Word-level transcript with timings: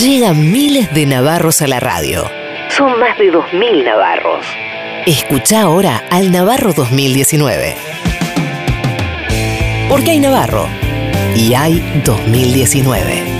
Llegan 0.00 0.52
miles 0.52 0.94
de 0.94 1.06
navarros 1.06 1.60
a 1.60 1.66
la 1.66 1.80
radio. 1.80 2.30
Son 2.68 3.00
más 3.00 3.18
de 3.18 3.32
2.000 3.32 3.84
navarros. 3.84 4.46
Escucha 5.06 5.62
ahora 5.62 6.04
al 6.08 6.30
Navarro 6.30 6.72
2019. 6.72 7.74
Porque 9.88 10.12
hay 10.12 10.20
Navarro 10.20 10.68
y 11.34 11.54
hay 11.54 11.82
2019. 12.04 13.37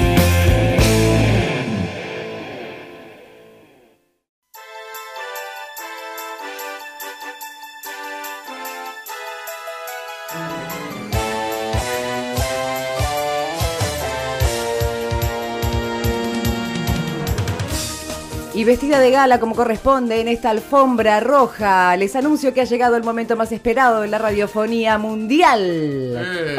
Y 18.58 18.64
vestida 18.64 18.98
de 18.98 19.12
gala 19.12 19.38
como 19.38 19.54
corresponde 19.54 20.20
en 20.20 20.26
esta 20.26 20.50
alfombra 20.50 21.20
roja, 21.20 21.96
les 21.96 22.16
anuncio 22.16 22.52
que 22.52 22.60
ha 22.60 22.64
llegado 22.64 22.96
el 22.96 23.04
momento 23.04 23.36
más 23.36 23.52
esperado 23.52 24.00
de 24.00 24.08
la 24.08 24.18
radiofonía 24.18 24.98
mundial. 24.98 26.56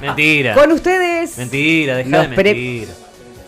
Mentira. 0.00 0.54
Con 0.54 0.72
ustedes. 0.72 1.38
Mentira, 1.38 1.98
deja 1.98 2.22
de 2.22 2.28
mentir. 2.36 2.88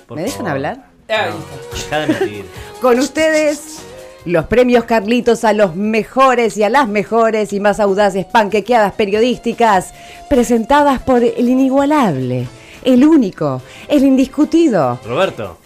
Por 0.06 0.16
¿Me 0.16 0.22
dejan 0.22 0.36
favor. 0.36 0.50
hablar? 0.52 0.84
Deja 1.08 1.98
de 1.98 2.06
mentir. 2.06 2.44
Con 2.80 3.00
ustedes. 3.00 3.80
Los 4.24 4.44
premios 4.44 4.84
Carlitos 4.84 5.42
a 5.42 5.52
los 5.52 5.74
mejores 5.74 6.56
y 6.56 6.62
a 6.62 6.70
las 6.70 6.86
mejores 6.86 7.52
y 7.52 7.58
más 7.58 7.80
audaces 7.80 8.26
panquequeadas 8.26 8.92
periodísticas 8.92 9.92
presentadas 10.30 11.02
por 11.02 11.24
el 11.24 11.48
inigualable, 11.48 12.46
el 12.84 13.04
único, 13.04 13.60
el 13.88 14.04
indiscutido, 14.04 15.00
Roberto. 15.04 15.58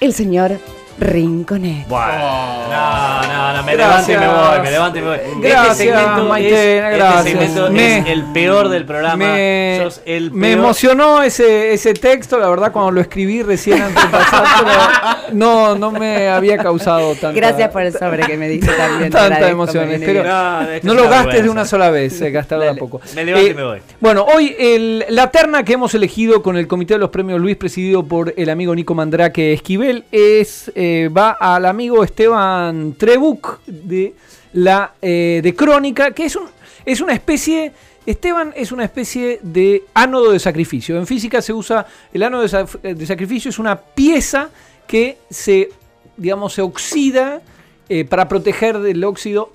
El 0.00 0.14
señor 0.14 0.58
Rinconet. 1.00 1.88
Bueno, 1.88 2.68
no, 2.68 3.22
no, 3.22 3.56
no, 3.56 3.62
me 3.64 3.74
Gracias. 3.74 4.08
levanto 4.08 4.12
y 4.12 4.16
me 4.16 4.26
voy, 4.28 4.60
me 4.62 4.70
levanto 4.70 4.98
y 4.98 5.02
me 5.02 5.08
voy. 5.08 5.18
Gracias, 5.40 5.80
este 5.80 5.84
segmento, 5.94 6.24
Maitena, 6.28 6.90
es, 6.90 6.96
gracias. 6.96 7.26
Este 7.26 7.46
segmento 7.48 7.72
Me- 7.72 7.98
es 7.98 8.06
el 8.06 8.24
peor 8.32 8.68
del 8.68 8.84
programa. 8.84 9.16
Me, 9.16 9.80
Sos 9.82 10.02
el 10.04 10.30
me 10.30 10.48
peor. 10.48 10.58
emocionó 10.58 11.22
ese, 11.22 11.72
ese 11.72 11.94
texto, 11.94 12.38
la 12.38 12.48
verdad, 12.48 12.70
cuando 12.70 12.90
lo 12.92 13.00
escribí 13.00 13.42
recién 13.42 13.80
antes 13.80 14.02
de 14.04 14.08
pasar, 14.10 14.44
pero 14.58 15.36
no, 15.36 15.74
no 15.74 15.90
me 15.90 16.28
había 16.28 16.58
causado 16.58 17.14
tanta, 17.14 17.32
Gracias 17.32 17.70
por 17.70 17.82
el 17.82 17.92
sobre 17.92 18.24
que 18.26 18.36
me 18.36 18.48
diste 18.48 18.70
también. 18.72 19.10
tanta 19.10 19.48
emoción. 19.48 19.90
Espero-. 19.90 20.22
No, 20.24 20.62
no 20.82 20.94
lo 20.94 21.08
gastes 21.08 21.42
de 21.42 21.48
una 21.48 21.64
sola 21.64 21.90
vez, 21.90 22.20
eh, 22.20 22.30
gastarlo 22.30 22.64
de 22.64 22.70
a 22.70 22.74
poco. 22.74 23.00
me 23.14 23.24
levanto 23.24 23.46
y 23.46 23.50
Eh, 23.50 23.54
me 23.54 23.62
voy. 23.64 23.78
Bueno, 24.00 24.24
hoy 24.34 24.54
el- 24.58 25.06
la 25.08 25.30
terna 25.30 25.62
que 25.64 25.72
hemos 25.72 25.94
elegido 25.94 26.42
con 26.42 26.56
el 26.58 26.66
Comité 26.66 26.94
de 26.94 27.00
los 27.00 27.10
Premios 27.10 27.40
Luis, 27.40 27.56
presidido 27.56 28.02
por 28.04 28.34
el 28.36 28.50
amigo 28.50 28.74
Nico 28.74 28.94
Mandrake 28.94 29.52
Esquivel, 29.54 30.04
es 30.12 30.70
eh, 30.74 30.88
va 31.16 31.36
al 31.40 31.64
amigo 31.66 32.02
Esteban 32.04 32.94
Trebuc 32.94 33.60
de 33.66 34.14
la 34.54 34.94
eh, 35.00 35.40
de 35.42 35.54
Crónica, 35.54 36.10
que 36.12 36.24
es 36.26 36.36
un 36.36 36.44
es 36.84 37.00
una 37.00 37.12
especie 37.12 37.72
Esteban 38.06 38.52
es 38.56 38.72
una 38.72 38.84
especie 38.84 39.38
de 39.42 39.84
ánodo 39.94 40.32
de 40.32 40.38
sacrificio. 40.38 40.96
En 40.98 41.06
física 41.06 41.42
se 41.42 41.52
usa 41.52 41.86
el 42.12 42.22
ánodo 42.22 42.42
de, 42.42 42.48
sa- 42.48 42.66
de 42.82 43.06
sacrificio 43.06 43.48
es 43.50 43.58
una 43.58 43.76
pieza 43.76 44.48
que 44.86 45.18
se 45.30 45.68
digamos 46.16 46.54
se 46.54 46.62
oxida 46.62 47.42
eh, 47.88 48.04
para 48.04 48.26
proteger 48.28 48.78
del 48.78 49.04
óxido 49.04 49.50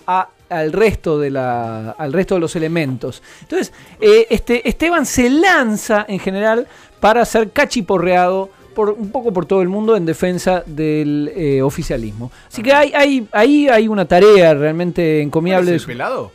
al 0.50 0.72
resto 0.72 1.20
de 1.20 1.32
la 1.32 1.92
al 1.98 2.14
resto 2.14 2.36
de 2.36 2.42
los 2.42 2.56
elementos. 2.56 3.24
Entonces, 3.42 3.74
eh, 4.00 4.28
este 4.30 4.68
Esteban 4.70 5.06
se 5.06 5.30
lanza 5.30 6.06
en 6.08 6.20
general 6.20 6.68
para 7.00 7.26
ser 7.26 7.52
cachiporreado 7.52 8.50
por 8.76 8.92
un 8.92 9.10
poco 9.12 9.34
por 9.34 9.48
todo 9.48 9.64
el 9.64 9.70
mundo 9.70 9.96
en 9.96 10.06
defensa 10.06 10.62
del 10.68 11.32
eh, 11.36 11.64
oficialismo. 11.64 12.32
Así 12.48 12.62
que 12.62 12.72
hay, 12.74 12.94
hay, 12.94 13.28
ahí 13.32 13.68
hay 13.68 13.88
una 13.88 14.06
tarea 14.06 14.54
realmente 14.54 15.22
encomiable. 15.24 15.72
de 15.72 15.78
¿El 15.78 15.84
pelado? 15.84 16.32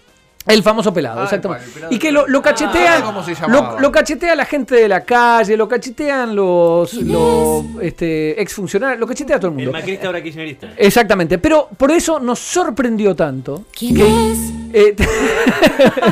el 0.47 0.63
famoso 0.63 0.93
pelado, 0.93 1.21
Ah, 1.21 1.25
exactamente. 1.25 1.67
el 1.67 1.71
pelado. 1.73 1.95
y 1.95 1.99
que 1.99 2.11
lo, 2.11 2.27
lo 2.27 2.41
cachetean. 2.43 3.03
Ah, 3.03 3.05
¿cómo 3.05 3.23
se 3.23 3.35
llamaba? 3.35 3.75
lo, 3.75 3.81
lo 3.81 3.93
cachetea 3.93 4.35
la 4.35 4.47
gente 4.47 4.75
de 4.75 4.89
la 4.89 5.05
calle, 5.05 5.55
lo 5.57 5.69
cachetean 5.69 6.35
los, 6.35 6.95
los 6.95 7.65
este, 7.83 8.41
exfuncionarios, 8.41 8.99
lo 8.99 9.07
cachetea 9.07 9.39
todo 9.39 9.49
el 9.53 9.59
El 9.61 9.67
mundo. 9.67 9.79
macrista 9.79 10.07
ahora 10.07 10.23
kirchnerista. 10.23 10.71
Exactamente, 10.79 11.37
pero 11.39 11.69
por 11.77 11.91
eso 11.93 12.19
nos 12.19 12.39
sorprendió 12.39 13.15
tanto. 13.15 13.67
¿Quién 13.79 13.95
que- 13.97 14.60
eh, 14.73 14.95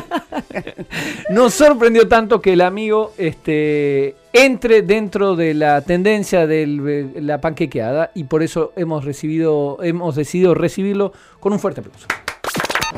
nos 1.31 1.55
sorprendió 1.55 2.09
tanto 2.09 2.41
que 2.41 2.55
el 2.55 2.61
amigo 2.61 3.13
este, 3.19 4.17
entre 4.33 4.83
dentro 4.83 5.37
de 5.37 5.55
la 5.55 5.83
tendencia 5.83 6.47
de 6.47 7.11
la 7.21 7.41
panquequeada 7.41 8.11
y 8.15 8.25
por 8.25 8.43
eso 8.43 8.73
hemos 8.77 9.05
recibido, 9.05 9.79
hemos 9.83 10.17
decidido 10.17 10.55
recibirlo 10.55 11.13
con 11.41 11.53
un 11.53 11.61
fuerte 11.61 11.81
aplauso. 11.81 12.07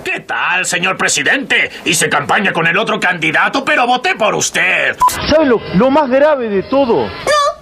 ¿Qué 0.05 0.21
tal, 0.21 0.65
señor 0.67 0.97
presidente? 0.97 1.69
Hice 1.85 2.09
campaña 2.09 2.53
con 2.53 2.67
el 2.67 2.77
otro 2.79 3.01
candidato, 3.01 3.65
pero 3.65 3.87
voté 3.87 4.15
por 4.15 4.35
usted. 4.35 4.97
¿Saben 5.29 5.49
lo, 5.49 5.61
lo 5.75 5.91
más 5.91 6.09
grave 6.09 6.49
de 6.49 6.63
todo? 6.65 7.07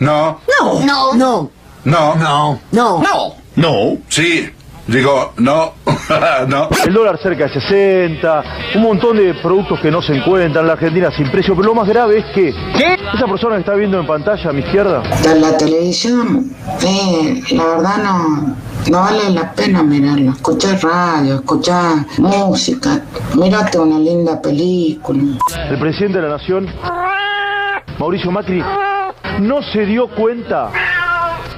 No, 0.01 0.41
No. 0.61 0.81
No. 0.85 1.15
No. 1.15 1.51
no, 1.85 2.15
no. 2.17 2.61
No. 2.71 3.03
No. 3.03 3.35
No. 3.57 3.99
Sí, 4.09 4.49
digo, 4.87 5.33
no, 5.39 5.73
no. 6.49 6.69
El 6.87 6.95
dólar 6.95 7.19
cerca 7.23 7.45
de 7.45 7.61
60, 7.61 8.43
un 8.77 8.83
montón 8.83 9.17
de 9.17 9.35
productos 9.35 9.81
que 9.81 9.91
no 9.91 10.03
se 10.03 10.15
encuentran, 10.15 10.67
la 10.67 10.75
Argentina 10.75 11.11
sin 11.17 11.31
precio, 11.31 11.55
pero 11.55 11.69
lo 11.69 11.75
más 11.75 11.89
grave 11.89 12.19
es 12.19 12.25
que 12.35 12.49
esa 12.49 13.27
persona 13.27 13.57
que 13.57 13.61
está 13.61 13.75
viendo 13.75 13.99
en 14.01 14.07
pantalla 14.07 14.51
a 14.51 14.53
mi 14.53 14.61
izquierda, 14.61 15.03
De 15.23 15.39
la 15.39 15.57
televisión, 15.57 16.51
eh, 16.83 17.43
la 17.53 17.65
verdad 17.65 17.97
no, 17.99 18.57
no 18.91 19.01
vale 19.01 19.31
la 19.31 19.53
pena 19.53 19.83
mirarlo. 19.83 20.33
Escuchar 20.33 20.79
radio, 20.83 21.37
escuchar 21.37 22.07
música, 22.19 23.03
mírate 23.35 23.79
una 23.79 23.99
linda 23.99 24.41
película. 24.41 25.23
el 25.71 25.79
presidente 25.79 26.19
de 26.21 26.29
la 26.29 26.37
nación, 26.37 26.67
Mauricio 27.99 28.31
Macri, 28.31 28.63
no 29.41 29.63
se 29.63 29.85
dio 29.87 30.09
cuenta. 30.09 30.71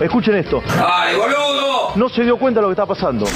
Escuchen 0.00 0.34
esto. 0.36 0.62
¡Ay, 0.82 1.14
boludo! 1.14 1.90
No 1.96 2.08
se 2.08 2.22
dio 2.22 2.38
cuenta 2.38 2.60
de 2.60 2.62
lo 2.62 2.68
que 2.68 2.72
está 2.72 2.86
pasando. 2.86 3.26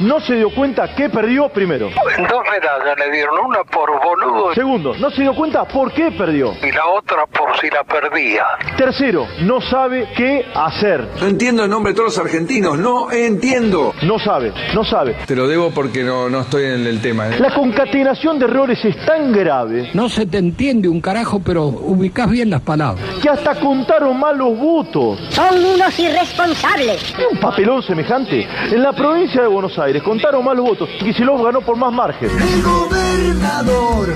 No 0.00 0.20
se 0.20 0.34
dio 0.36 0.50
cuenta 0.54 0.94
que 0.94 1.08
perdió 1.08 1.48
primero. 1.48 1.88
Dos 1.88 2.42
medallas 2.50 2.96
le 2.98 3.10
dieron, 3.10 3.34
una 3.46 3.64
por 3.64 3.90
boludo 4.00 4.54
Segundo, 4.54 4.94
no 4.96 5.10
se 5.10 5.22
dio 5.22 5.34
cuenta 5.34 5.64
por 5.64 5.92
qué 5.92 6.12
perdió. 6.12 6.52
y 6.62 6.70
la 6.70 6.86
otra 6.86 7.26
por 7.26 7.58
si 7.58 7.68
la 7.68 7.82
perdía. 7.82 8.44
Tercero, 8.76 9.26
no 9.40 9.60
sabe 9.60 10.08
qué 10.16 10.46
hacer. 10.54 11.04
No 11.20 11.26
entiendo 11.26 11.64
el 11.64 11.70
nombre 11.70 11.92
de 11.92 11.96
todos 11.96 12.16
los 12.16 12.24
argentinos, 12.24 12.78
no 12.78 13.10
entiendo. 13.10 13.92
No 14.02 14.20
sabe, 14.20 14.52
no 14.72 14.84
sabe. 14.84 15.16
Te 15.26 15.34
lo 15.34 15.48
debo 15.48 15.70
porque 15.72 16.04
no, 16.04 16.28
no 16.30 16.42
estoy 16.42 16.66
en 16.66 16.86
el 16.86 17.00
tema. 17.02 17.28
¿eh? 17.28 17.38
La 17.40 17.52
concatenación 17.52 18.38
de 18.38 18.44
errores 18.44 18.84
es 18.84 18.96
tan 19.04 19.32
grave 19.32 19.90
No 19.94 20.08
se 20.08 20.26
te 20.26 20.38
entiende 20.38 20.88
un 20.88 21.00
carajo, 21.00 21.40
pero 21.44 21.64
ubicás 21.64 22.30
bien 22.30 22.50
las 22.50 22.60
palabras. 22.60 23.04
que 23.20 23.28
hasta 23.28 23.56
contaron 23.56 24.18
mal 24.20 24.38
los 24.38 24.56
votos. 24.56 25.18
Son 25.30 25.56
unos 25.64 25.98
irresponsables. 25.98 27.14
Un 27.32 27.40
papelón 27.40 27.82
semejante. 27.82 28.46
En 28.70 28.80
la 28.82 28.92
provincia 28.92 29.42
de 29.42 29.48
Buenos 29.48 29.76
Aires 29.78 29.87
contaron 30.02 30.44
mal 30.44 30.56
los 30.56 30.66
votos 30.66 30.88
y 31.00 31.04
Kicillof 31.04 31.42
ganó 31.42 31.60
por 31.60 31.76
más 31.76 31.92
margen. 31.92 32.30
El 32.30 32.62
gobernador. 32.62 34.08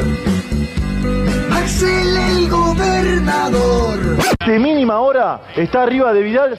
Axel 1.52 2.16
el 2.16 2.48
gobernador. 2.48 3.98
De 4.46 4.58
mínima 4.58 5.00
hora 5.00 5.40
está 5.56 5.82
arriba 5.82 6.12
de 6.12 6.22
Vidal. 6.22 6.58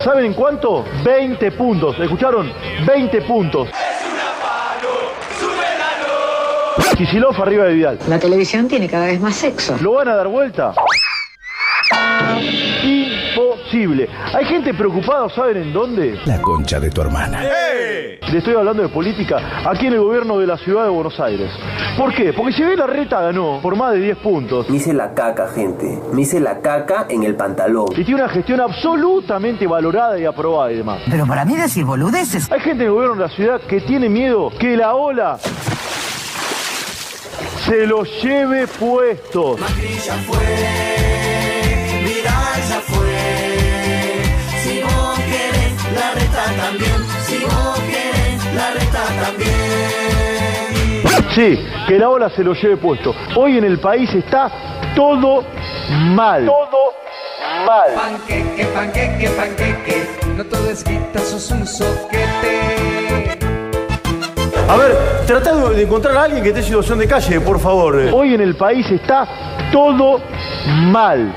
¿Saben 0.00 0.24
en 0.26 0.34
cuánto? 0.34 0.84
20 1.04 1.52
puntos. 1.52 1.98
¿Escucharon? 1.98 2.52
20 2.86 3.22
puntos. 3.22 3.68
Kicillof 6.96 7.38
arriba 7.38 7.64
de 7.64 7.74
Vidal. 7.74 7.98
La 8.08 8.18
televisión 8.18 8.66
tiene 8.66 8.88
cada 8.88 9.06
vez 9.06 9.20
más 9.20 9.36
sexo. 9.36 9.76
¿Lo 9.80 9.92
van 9.92 10.08
a 10.08 10.16
dar 10.16 10.28
vuelta? 10.28 10.74
Imposible. 13.68 14.08
Hay 14.34 14.46
gente 14.46 14.72
preocupada, 14.72 15.28
¿saben 15.28 15.58
en 15.58 15.72
dónde? 15.74 16.18
La 16.24 16.40
concha 16.40 16.80
de 16.80 16.90
tu 16.90 17.02
hermana. 17.02 17.42
Le 17.42 18.38
estoy 18.38 18.54
hablando 18.54 18.82
de 18.82 18.88
política 18.88 19.62
aquí 19.68 19.86
en 19.86 19.94
el 19.94 20.00
gobierno 20.00 20.38
de 20.38 20.46
la 20.46 20.56
ciudad 20.56 20.84
de 20.84 20.90
Buenos 20.90 21.18
Aires. 21.20 21.50
¿Por 21.98 22.14
qué? 22.14 22.32
Porque 22.32 22.52
si 22.52 22.62
ve 22.62 22.76
la 22.76 22.86
reta 22.86 23.20
ganó 23.20 23.60
por 23.62 23.76
más 23.76 23.92
de 23.92 24.00
10 24.00 24.18
puntos. 24.18 24.70
Me 24.70 24.76
hice 24.76 24.94
la 24.94 25.12
caca, 25.12 25.48
gente. 25.48 26.00
Me 26.12 26.22
hice 26.22 26.40
la 26.40 26.60
caca 26.60 27.06
en 27.10 27.24
el 27.24 27.34
pantalón. 27.34 27.88
Y 27.92 28.04
tiene 28.04 28.22
una 28.22 28.30
gestión 28.30 28.60
absolutamente 28.60 29.66
valorada 29.66 30.18
y 30.18 30.24
aprobada 30.24 30.72
y 30.72 30.76
demás. 30.76 31.02
Pero 31.10 31.26
para 31.26 31.44
mí 31.44 31.56
decir 31.56 31.84
boludeces. 31.84 32.50
Hay 32.50 32.60
gente 32.60 32.84
en 32.84 32.88
el 32.88 32.94
gobierno 32.94 33.16
de 33.16 33.28
la 33.28 33.34
ciudad 33.34 33.60
que 33.62 33.82
tiene 33.82 34.08
miedo 34.08 34.50
que 34.58 34.76
la 34.76 34.94
ola 34.94 35.38
se 37.66 37.86
los 37.86 38.08
lleve 38.22 38.66
puestos. 38.66 39.60
ya 40.06 40.14
fue. 40.26 41.07
También. 46.56 46.94
Si 47.26 47.44
vos 47.44 47.80
querés, 47.80 48.54
la 48.54 48.70
reta 48.72 49.04
también. 49.22 49.58
Sí, 51.34 51.58
que 51.86 51.98
la 51.98 52.08
ola 52.08 52.30
se 52.30 52.42
lo 52.42 52.54
lleve 52.54 52.76
puesto. 52.76 53.14
Hoy 53.36 53.58
en 53.58 53.64
el 53.64 53.78
país 53.78 54.12
está 54.14 54.50
todo 54.96 55.44
mal. 56.14 56.46
Todo 56.46 56.94
mal. 57.66 57.94
Panqueque, 57.94 58.64
panqueque, 58.74 59.28
panqueque, 59.30 60.06
no 60.36 60.44
todo 60.44 60.70
es 60.70 60.84
guita, 60.84 61.20
sos 61.20 61.50
un 61.50 61.66
soquete. 61.66 63.38
A 64.68 64.76
ver, 64.76 64.96
trata 65.26 65.54
de 65.70 65.82
encontrar 65.82 66.16
a 66.16 66.24
alguien 66.24 66.42
que 66.42 66.48
esté 66.48 66.60
en 66.60 66.66
situación 66.66 66.98
de 66.98 67.08
calle, 67.08 67.40
por 67.40 67.58
favor. 67.58 67.96
Hoy 68.12 68.34
en 68.34 68.40
el 68.42 68.54
país 68.54 68.90
está 68.90 69.26
todo 69.72 70.20
mal. 70.66 71.34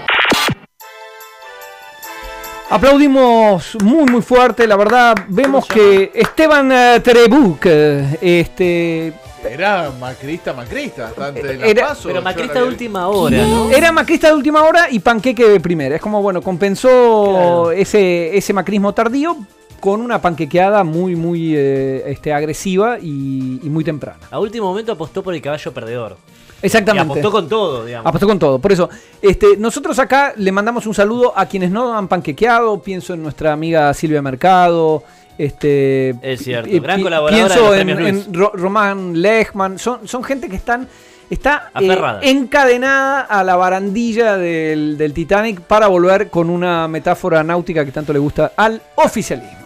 Aplaudimos 2.72 3.76
muy 3.84 4.06
muy 4.06 4.22
fuerte, 4.22 4.66
la 4.66 4.78
verdad. 4.78 5.14
Vemos 5.28 5.66
que 5.68 6.10
Esteban 6.16 6.72
eh, 6.72 7.02
Trebuch, 7.04 7.60
eh, 7.66 8.18
este, 8.22 9.12
Era 9.44 9.92
macrista, 10.00 10.54
macrista, 10.54 11.04
bastante 11.04 11.44
de 11.44 11.58
la 11.58 11.66
Era- 11.68 11.88
paso. 11.90 12.04
Pero 12.08 12.20
yo 12.20 12.24
macrista 12.24 12.54
la 12.54 12.60
de 12.62 12.66
vi. 12.68 12.72
última 12.72 13.08
hora, 13.10 13.38
¿no? 13.46 13.70
Era 13.72 13.92
macrista 13.92 14.28
de 14.30 14.36
última 14.36 14.64
hora 14.64 14.88
y 14.90 15.00
panqueque 15.00 15.50
de 15.50 15.60
primera. 15.60 15.96
Es 15.98 16.02
como, 16.02 16.22
bueno, 16.22 16.42
compensó 16.42 17.72
ese, 17.74 18.38
ese 18.38 18.54
macrismo 18.54 18.94
tardío 18.94 19.36
con 19.82 20.00
una 20.00 20.22
panquequeada 20.22 20.86
muy, 20.86 21.18
muy 21.18 21.54
eh, 21.58 22.04
este, 22.06 22.32
agresiva 22.32 22.98
y, 23.00 23.60
y 23.62 23.70
muy 23.70 23.84
temprana. 23.84 24.20
A 24.32 24.40
último 24.40 24.68
momento 24.68 24.94
apostó 24.94 25.22
por 25.22 25.34
el 25.34 25.42
caballo 25.42 25.74
perdedor. 25.74 26.16
Exactamente. 26.62 27.08
Y 27.08 27.12
apostó 27.12 27.32
con 27.32 27.50
todo, 27.50 27.86
digamos. 27.86 28.08
Apostó 28.08 28.28
con 28.28 28.38
todo. 28.40 28.60
Por 28.60 28.72
eso, 28.72 28.88
este, 29.22 29.58
nosotros 29.58 29.98
acá 30.00 30.34
le 30.38 30.52
mandamos 30.52 30.86
un 30.86 30.94
saludo 30.94 31.34
a 31.36 31.48
quienes 31.48 31.72
no 31.72 31.98
han 31.98 32.08
panquequeado. 32.08 32.82
Pienso 32.82 33.16
en 33.16 33.24
nuestra 33.24 33.52
amiga 33.52 33.92
Silvia 33.94 34.22
Mercado. 34.22 35.04
Este, 35.38 36.14
Es 36.22 36.44
cierto, 36.44 36.70
gran 36.82 37.02
colaboradora 37.02 37.48
Pienso 37.56 37.72
de 37.72 37.84
los 37.84 38.00
en, 38.00 38.08
en 38.08 38.34
Ro- 38.34 38.52
Román 38.54 39.20
Lechman. 39.20 39.80
Son, 39.80 40.08
son 40.08 40.24
gente 40.24 40.48
que 40.48 40.56
están 40.56 40.88
está 41.32 41.72
eh, 41.80 41.98
encadenada 42.24 43.22
a 43.22 43.44
la 43.44 43.56
barandilla 43.56 44.38
del, 44.38 44.98
del 44.98 45.14
Titanic 45.14 45.62
para 45.62 45.88
volver 45.88 46.30
con 46.30 46.50
una 46.50 46.88
metáfora 46.88 47.42
náutica 47.44 47.84
que 47.86 47.92
tanto 47.92 48.14
le 48.14 48.20
gusta 48.20 48.52
al 48.56 48.80
oficialismo. 48.96 49.61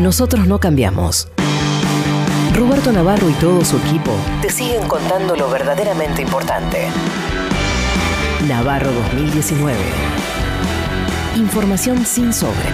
Nosotros 0.00 0.46
no 0.46 0.58
cambiamos. 0.58 1.28
Roberto 2.54 2.90
Navarro 2.90 3.28
y 3.28 3.34
todo 3.34 3.62
su 3.66 3.76
equipo 3.76 4.12
te 4.40 4.48
siguen 4.48 4.88
contando 4.88 5.36
lo 5.36 5.50
verdaderamente 5.50 6.22
importante. 6.22 6.88
Navarro 8.48 8.90
2019. 8.92 9.76
Información 11.36 12.06
sin 12.06 12.32
sobre. 12.32 12.70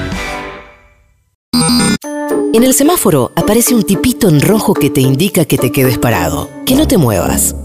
En 2.54 2.62
el 2.62 2.72
semáforo 2.72 3.32
aparece 3.34 3.74
un 3.74 3.82
tipito 3.82 4.28
en 4.28 4.40
rojo 4.40 4.72
que 4.72 4.90
te 4.90 5.00
indica 5.00 5.46
que 5.46 5.58
te 5.58 5.72
quedes 5.72 5.98
parado, 5.98 6.48
que 6.64 6.76
no 6.76 6.86
te 6.86 6.96
muevas. 6.96 7.56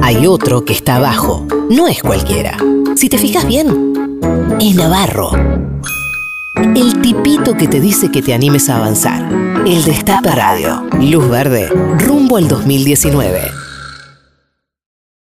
Hay 0.00 0.28
otro 0.28 0.64
que 0.64 0.74
está 0.74 0.94
abajo, 0.94 1.44
no 1.70 1.88
es 1.88 2.00
cualquiera. 2.04 2.56
Si 2.94 3.08
te 3.08 3.18
fijas 3.18 3.48
bien, 3.48 4.20
es 4.60 4.76
Navarro. 4.76 5.73
El 6.56 7.00
tipito 7.02 7.54
que 7.54 7.66
te 7.66 7.80
dice 7.80 8.10
que 8.10 8.22
te 8.22 8.32
animes 8.32 8.68
a 8.68 8.76
avanzar. 8.76 9.28
El 9.66 9.82
Destape 9.82 10.30
Radio. 10.30 10.86
Luz 11.00 11.28
verde, 11.28 11.68
rumbo 11.98 12.36
al 12.36 12.46
2019. 12.46 13.63